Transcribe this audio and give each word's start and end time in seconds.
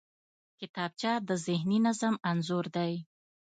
کتابچه 0.59 1.11
د 1.27 1.29
ذهني 1.45 1.77
نظم 1.87 2.13
انځور 2.29 2.65
دی 2.75 2.93